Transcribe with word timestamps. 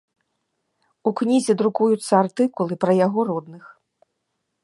У 1.09 1.13
кнізе 1.19 1.53
друкуюцца 1.61 2.13
артыкулы 2.23 2.73
пра 2.85 2.93
яго 3.05 3.19
родных. 3.31 3.63